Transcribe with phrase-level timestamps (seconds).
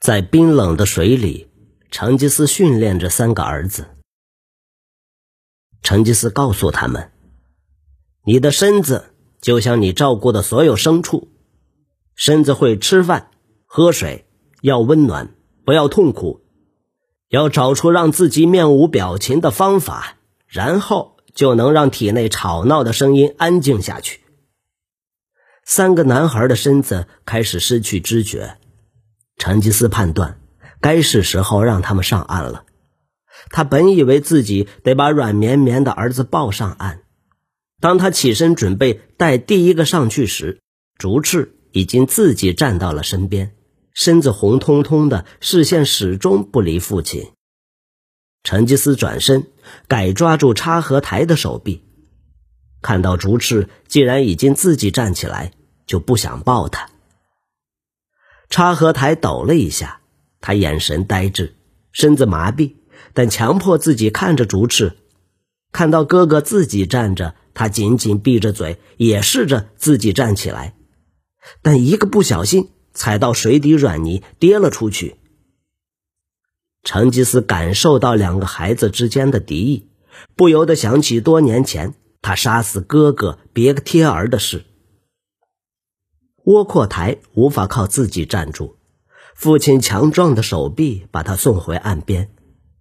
[0.00, 1.48] 在冰冷的水里，
[1.90, 3.86] 成吉思训练着三个儿子。
[5.82, 7.12] 成吉思告诉他们
[8.24, 11.28] ：“你的身子就像你照顾的所有牲畜，
[12.14, 13.30] 身子会吃饭、
[13.66, 14.24] 喝水，
[14.62, 15.34] 要温暖，
[15.66, 16.40] 不要痛苦，
[17.28, 24.20] 要找出让自己面无表情的方法，然后就能让体内吵闹的声音安静下去。”
[25.62, 28.56] 三个男孩的身子开始失去知觉，
[29.40, 30.38] 成吉思判断，
[30.80, 32.64] 该是时候让他们上岸了。
[33.48, 37.00] 他本以为自己得把软绵绵的儿子抱上岸，
[37.80, 40.60] 当他起身准备带第一个上去时，
[40.96, 43.54] 竹赤已经自己站到了身边，
[43.94, 47.32] 身子红彤彤的，视线始终不离父亲。
[48.44, 49.46] 成吉思转身，
[49.88, 51.82] 改抓住插合台的手臂，
[52.82, 55.52] 看到竹赤既然已经自己站起来。
[55.86, 56.88] 就不想抱他。
[58.50, 60.00] 插合台抖了一下，
[60.40, 61.54] 他眼神呆滞，
[61.92, 62.74] 身子麻痹，
[63.14, 64.96] 但强迫自己看着竹翅。
[65.70, 70.74] 看到哥哥自己站着，他紧紧闭着嘴，也试着自己站起来，
[71.62, 75.16] 但一个不小心踩到水底软泥，跌了出去。
[76.82, 79.90] 成吉思感受到两个孩子之间的敌意，
[80.34, 84.64] 不由得想起多年前他杀死哥哥别克贴儿的事。
[86.50, 88.74] 窝阔台无法靠自己站住，
[89.36, 92.28] 父亲强壮的手臂把他送回岸边，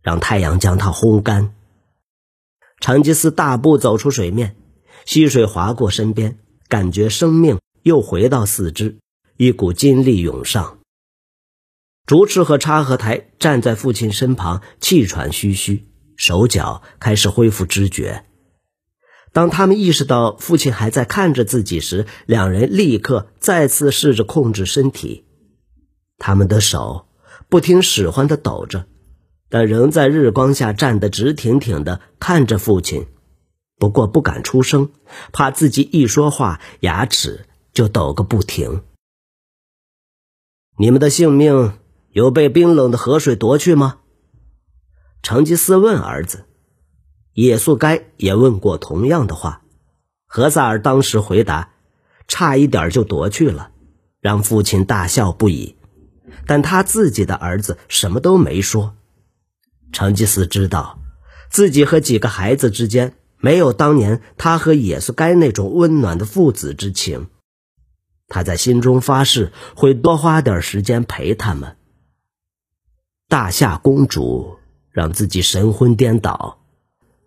[0.00, 1.54] 让太阳将他烘干。
[2.80, 4.56] 成吉思大步走出水面，
[5.04, 8.96] 溪水划过身边，感觉生命又回到四肢，
[9.36, 10.78] 一股精力涌上。
[12.06, 18.24] 竹赤和插合台站在父亲身旁，气喘吁吁，手脚开始恢复知觉。
[19.32, 25.24] 当他们意识到父亲还在看着自己时，两人立刻再次试着控制身体。
[26.16, 27.06] 他们的手
[27.48, 28.86] 不听使唤的抖着，
[29.48, 33.06] 但仍在日光下站得直挺挺的看着父亲。
[33.78, 34.90] 不过不敢出声，
[35.32, 38.82] 怕自己一说话，牙齿就抖个不停。
[40.76, 41.74] 你们的性命
[42.10, 43.98] 有被冰冷的河水夺去吗？
[45.22, 46.46] 成吉思问儿子。
[47.40, 49.62] 野速该也问过同样的话，
[50.26, 51.70] 何萨尔当时回答
[52.26, 53.70] ：“差一点就夺去了。”
[54.20, 55.76] 让父亲大笑不已。
[56.48, 58.96] 但他自己的儿子什么都没说。
[59.92, 60.98] 成吉思知道，
[61.48, 67.28] 自己和几个孩子之间没有当年他和野速该那种温暖的父子之情。
[68.26, 71.76] 他在心中发誓，会多花点时间陪他们。
[73.28, 74.56] 大夏公主
[74.90, 76.58] 让自己神魂颠倒。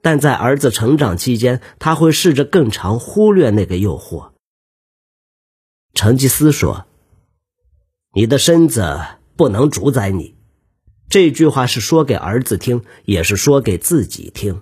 [0.02, 4.32] 但在儿子成长期间，他会试着更长忽略那个诱惑。
[5.94, 6.86] 成吉思说
[8.14, 9.00] ：“你的身子
[9.36, 10.36] 不能主宰你。”
[11.10, 14.62] 这句话是说给儿子听，也是说给自己听。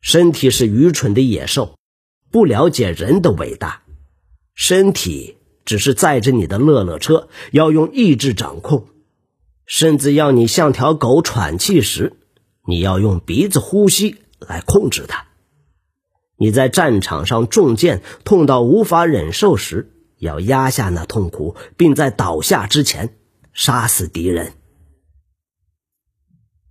[0.00, 1.76] 身体是愚蠢的野兽，
[2.30, 3.82] 不了解人的伟大。
[4.54, 8.86] 身体只是载着你的乐乐车，要用意志掌控。
[9.66, 12.12] 甚至要你像条狗喘气时。
[12.66, 15.26] 你要用鼻子呼吸来控制它。
[16.36, 23.16] 你在战场上中箭痛到无法忍受时，要压下那痛苦，并在倒下之前
[23.54, 24.52] 杀死敌人。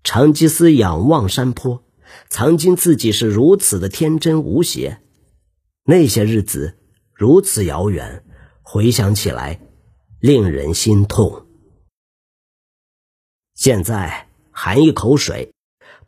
[0.04, 1.84] 成吉思仰望山坡，
[2.30, 5.02] 曾经自己是如此的天真无邪，
[5.84, 6.78] 那些日子
[7.12, 8.24] 如此遥远，
[8.62, 9.60] 回想起来
[10.20, 11.48] 令人心痛。
[13.56, 15.55] 现在含一口水。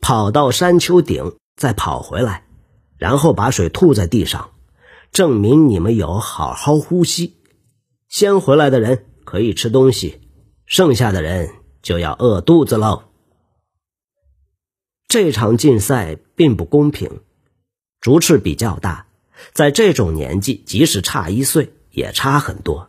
[0.00, 2.44] 跑到山丘顶，再跑回来，
[2.96, 4.52] 然后把水吐在地上，
[5.12, 7.36] 证明你们有好好呼吸。
[8.08, 10.20] 先回来的人可以吃东西，
[10.66, 11.50] 剩下的人
[11.82, 13.04] 就要饿肚子喽。
[15.08, 17.20] 这场竞赛并不公平，
[18.00, 19.06] 竹翅比较大，
[19.52, 22.88] 在这种年纪，即使差一岁也差很多。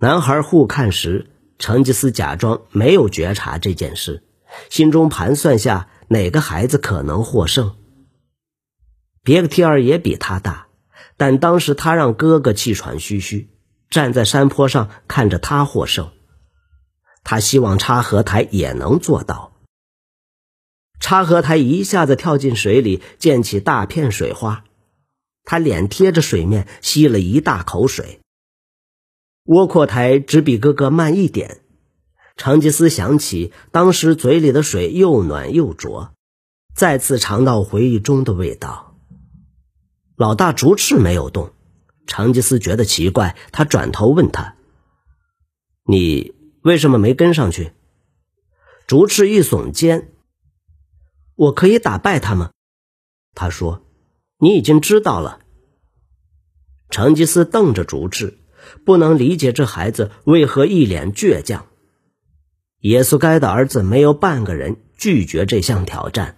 [0.00, 4.22] 男孩互看时，成吉思假装没有觉察这件事。
[4.70, 7.76] 心中盘算下，哪个孩子可能获胜？
[9.22, 10.66] 别克提尔也比他大，
[11.16, 13.50] 但当时他让哥哥气喘吁吁，
[13.88, 16.10] 站在山坡上看着他获胜。
[17.24, 19.52] 他希望插合台也能做到。
[20.98, 24.64] 插合台一下子跳进水里，溅起大片水花。
[25.44, 28.20] 他脸贴着水面，吸了一大口水。
[29.44, 31.61] 窝阔台只比哥哥慢一点。
[32.36, 36.14] 成吉思想起当时嘴里的水又暖又浊，
[36.74, 38.96] 再次尝到回忆中的味道。
[40.16, 41.52] 老大竹翅没有动，
[42.06, 44.56] 成吉思觉得奇怪，他转头问他
[45.84, 47.72] ：“你为什么没跟上去？
[48.86, 50.12] 竹赤一耸肩
[51.34, 52.50] ：“我可以打败他吗？”
[53.34, 53.84] 他说
[54.38, 55.40] ：“你已经知道了。”
[56.90, 58.38] 成吉思瞪着竹赤，
[58.84, 61.66] 不能理解这孩子为何一脸倔强。
[62.82, 66.36] 耶稣该的儿子没有半个人拒绝这项挑战。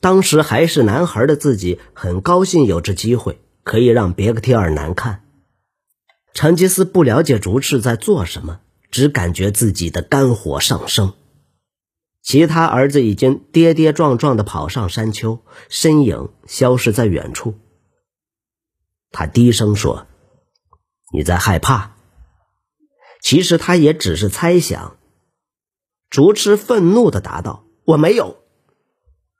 [0.00, 5.24] 当时还是男孩的自己很高兴有这机会，可以让别克提尔难看。
[6.34, 8.60] 成吉思不了解竹赤在做什么，
[8.92, 11.14] 只感觉自己的肝火上升。
[12.22, 17.54] 其他儿子已经跌跌撞撞的跑上山丘，身影消失在远处。
[19.10, 20.06] 他低声说
[21.12, 21.96] ：“你在害怕？”
[23.20, 24.97] 其实他也只是猜想。
[26.10, 28.38] 竹痴愤怒的答道：“我没有。”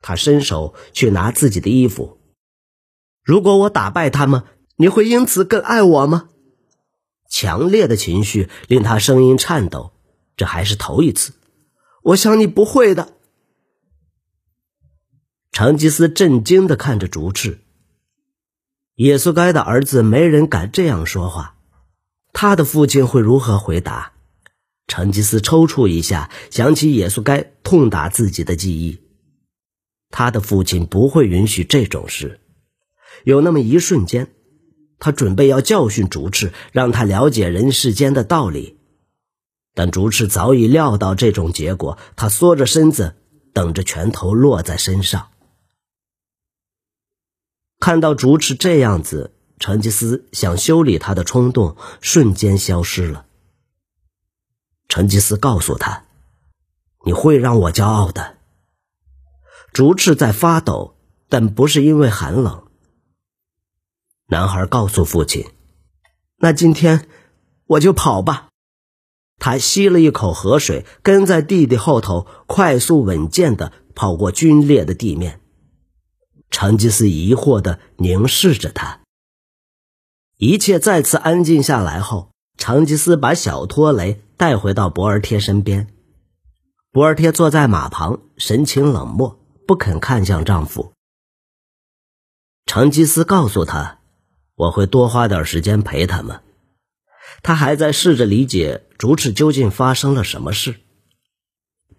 [0.03, 2.19] 他伸手去拿自己的衣服。
[3.25, 4.45] 如果我打败他们，
[4.77, 6.29] 你会因此更爱我吗？
[7.29, 9.93] 强烈的情绪令他声音颤抖。
[10.37, 11.33] 这还是头一次。
[12.03, 13.15] 我想你不会的。
[15.51, 17.61] 成吉思震惊的看着竹赤。
[18.95, 21.57] 耶稣该的儿子没人敢这样说话。
[22.33, 24.13] 他的父亲会如何回答？
[24.89, 28.99] 成吉思抽搐一下，想起耶稣该痛打自己的记忆。
[30.11, 32.41] 他的父亲不会允许这种事。
[33.23, 34.29] 有那么一瞬间，
[34.99, 38.79] 他准备要教训竹赤，让他了解人世间的道理。
[39.75, 43.15] 但竹赤早已料到这种结果，他缩着身子，
[43.53, 45.29] 等着拳头落在身上。
[47.79, 53.27] 看到竹赤这样子，成吉思想修理他的冲动瞬间消失了。
[54.99, 56.07] 成吉思告诉他
[57.07, 58.39] ：“你会让我骄傲的。”
[59.73, 60.97] 竹翅在发抖，
[61.29, 62.65] 但不是因为寒冷。
[64.27, 65.47] 男孩告诉父亲
[66.39, 67.09] ：“那今天
[67.67, 68.49] 我就跑吧。”
[69.39, 75.41] 他吸了一口河水，跟在弟弟后头，快速稳健的跑过龟裂的地面。
[76.51, 78.99] 成吉思疑惑的凝视着他。
[80.39, 85.89] 一切再次安静下来后，成吉思把小托雷带回到博尔贴身边。
[86.93, 89.39] 博尔贴坐在马旁，神情冷漠。
[89.67, 90.95] 不肯看向丈夫，
[92.65, 93.99] 成吉思告诉他
[94.57, 96.41] ：“我会多花点时间陪他们。”
[97.45, 100.77] 他还在试着理解竹赤究竟发生了什么事。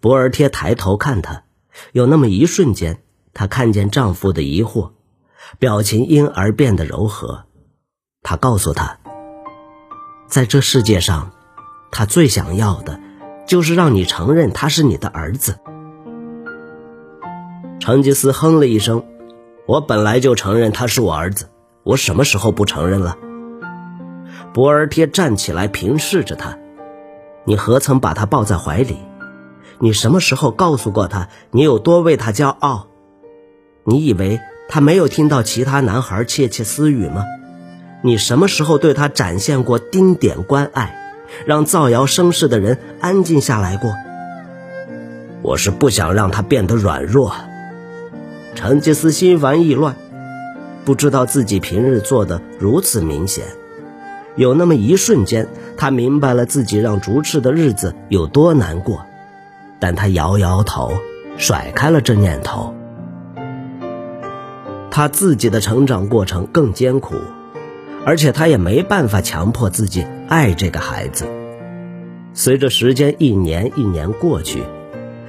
[0.00, 1.44] 博尔贴抬头看他，
[1.92, 4.94] 有那么一瞬间，他看见丈夫的疑惑，
[5.60, 7.46] 表情因而变得柔和。
[8.22, 8.98] 他告诉他
[10.30, 11.32] ：“在这世界上，
[11.90, 13.00] 他最想要的，
[13.48, 15.58] 就是让你承认他是你的儿子。”
[17.80, 19.04] 成吉思哼了一声
[19.66, 21.48] ：“我本来就承认他是我儿子，
[21.82, 23.18] 我什么时候不承认了？”
[24.54, 26.56] 博尔贴站起来平视着他
[27.44, 28.98] ：“你何曾把他抱在怀里？
[29.80, 32.86] 你什么时候告诉过他你有多为他骄傲？
[33.82, 34.38] 你以为
[34.68, 37.24] 他没有听到其他男孩窃窃私语吗？
[38.02, 40.96] 你什么时候对他展现过丁点关爱，
[41.46, 43.94] 让造谣生事的人安静下来过？
[45.42, 47.34] 我是不想让他变得软弱。”
[48.54, 49.94] 成吉思心烦意乱，
[50.84, 53.44] 不知道自己平日做的如此明显。
[54.34, 59.06] 有那么一瞬间，他明白了自己让竹赤的日子有多难过，
[59.78, 60.92] 但他摇摇头，
[61.36, 62.74] 甩开了这念头。
[64.90, 67.14] 他自己的成长过程更艰苦，
[68.04, 71.26] 而且他也没办法强迫自己爱这个孩子。
[72.34, 74.62] 随着时间一年一年过去。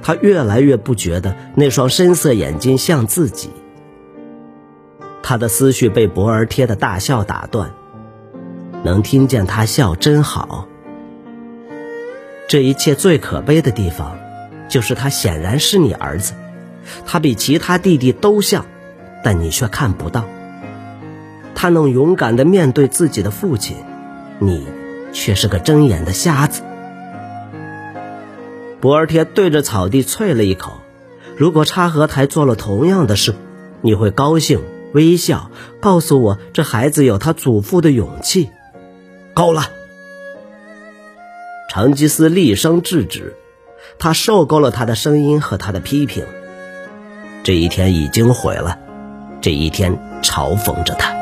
[0.04, 3.50] 他越来越不觉得那双深色眼睛像自己。
[5.22, 7.70] 他的思绪被博儿贴的大笑打断，
[8.82, 10.66] 能听见他笑真好。
[12.48, 14.18] 这一切最可悲的地方，
[14.68, 16.34] 就是他显然是你儿子，
[17.06, 18.66] 他比其他弟弟都像，
[19.22, 20.24] 但你却看不到。
[21.54, 23.76] 他能勇敢的面对自己的父亲，
[24.38, 24.66] 你
[25.12, 26.62] 却是个睁眼的瞎子。
[28.80, 30.80] 博尔贴对着草地啐了一口。
[31.36, 33.34] 如果插合台做了同样的事，
[33.80, 34.60] 你会高兴
[34.92, 38.50] 微笑，告诉我这孩子有他祖父的勇气。
[39.34, 39.70] 够了！
[41.70, 43.34] 成吉思厉声制止，
[43.98, 46.26] 他受够了他的声音和他的批评。
[47.42, 48.78] 这一天已经毁了，
[49.40, 51.21] 这一天嘲讽着他。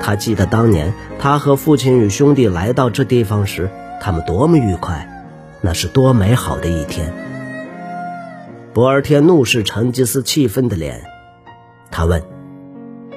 [0.00, 5.06] 他记得当年他和父亲与兄弟来到这地方时，他们多么愉快。
[5.62, 7.12] 那是多美好的一天！
[8.72, 11.02] 博尔天怒视成吉思气愤的脸，
[11.90, 12.22] 他问：“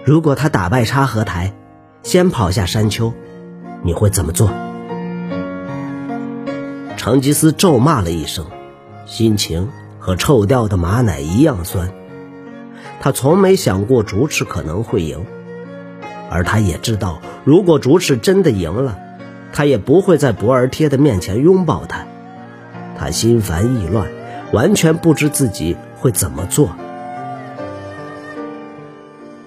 [0.03, 1.53] 如果他打败插合台，
[2.01, 3.13] 先跑下山丘，
[3.81, 4.49] 你会怎么做？”
[6.97, 8.45] 成吉思咒骂了一声，
[9.05, 11.93] 心情和臭掉的马奶一样酸。
[12.99, 15.25] 他从没想过竹赤可能会赢，
[16.29, 18.99] 而他也知道，如果竹赤真的赢了，
[19.51, 22.05] 他也不会在博尔贴的面前拥抱他。
[22.97, 24.07] 他心烦意乱，
[24.51, 26.75] 完全不知自己会怎么做。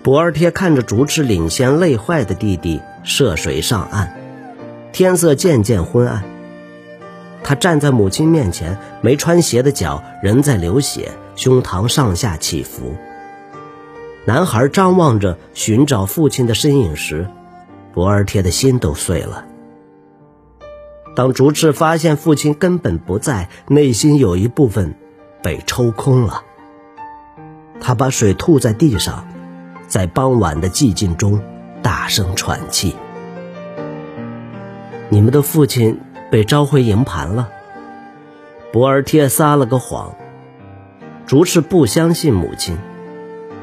[0.03, 4.13] 博尔贴看着竹赤领先累坏的弟弟涉水上岸，
[4.93, 6.23] 天色渐渐昏暗。
[7.43, 12.95] 他站在母亲面前，没穿鞋的脚仍在流血，胸膛上下起伏。
[14.27, 17.29] 男孩张望着寻找父亲的身影时，
[17.95, 19.45] 博尔贴的心都碎了。
[21.15, 24.97] 当竹赤发现父亲根本不在，内心有一部分
[25.45, 26.43] 被抽空了。
[27.81, 29.29] 他把水吐在地上，
[29.87, 31.41] 在傍晚的寂静中
[31.81, 32.97] 大声喘气。
[35.09, 36.01] 你们的父亲
[36.33, 37.49] 被召回营盘了。
[38.73, 40.17] 博尔贴撒了个谎。
[41.27, 42.77] 竹赤不相信母亲。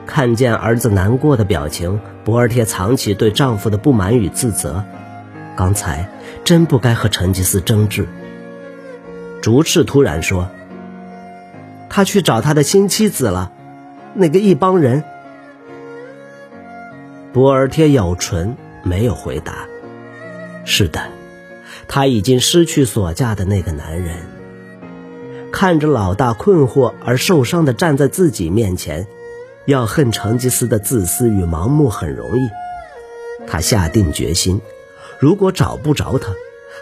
[0.06, 4.84] 看见儿子难过的表情，博尔贴藏起对丈夫的不满与自责。
[5.56, 6.10] 刚才
[6.44, 8.08] 真不该和成吉思争执。
[9.42, 10.50] 竹赤突然说
[11.90, 13.52] ：“他去找他的新妻子了，
[14.14, 15.04] 那个一帮人。”
[17.32, 19.68] 博尔贴咬唇，没有回答。
[20.66, 21.02] 是的，
[21.88, 24.18] 他已经失去所嫁的那个男人。
[25.52, 29.08] 看着老大困惑而受伤的站在自己面前。
[29.66, 32.50] 要恨成吉思的自私与盲目很容易，
[33.48, 34.60] 他下定决心，
[35.20, 36.34] 如果找不着他，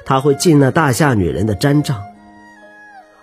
[0.04, 2.02] 他会进那大夏女人的毡帐。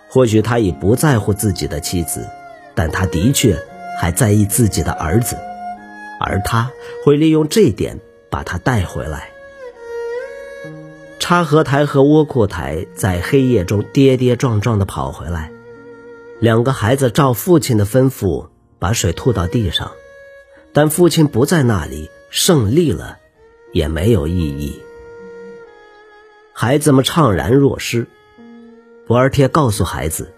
[0.07, 2.27] 或许他已不在乎自己的妻子，
[2.73, 3.61] 但他的确
[3.99, 5.37] 还在意自己的儿子，
[6.19, 6.71] 而他
[7.05, 7.99] 会利用这点
[8.29, 9.29] 把他带回来。
[11.19, 15.51] 插合台和窝阔台在黑夜中跌跌撞撞地跑回来，
[16.39, 18.47] 两个孩子照父亲的吩咐。
[18.79, 19.91] 把水吐到地上，
[20.73, 23.19] 但父亲不在那里，胜利了
[23.73, 24.81] 也没有意义。
[26.53, 28.07] 孩子们怅然若失。
[29.05, 30.33] 博尔贴告诉孩子：“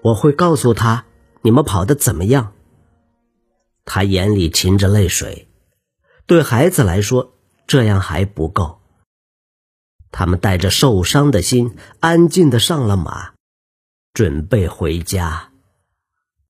[0.00, 1.04] 我会告诉他
[1.42, 2.52] 你们跑得怎么样。”
[3.84, 5.48] 他眼里噙着泪水。
[6.26, 7.34] 对孩子来说，
[7.66, 8.80] 这样还不够。
[10.10, 13.32] 他们带着受伤的心，安静的上了马，
[14.12, 15.45] 准备回家。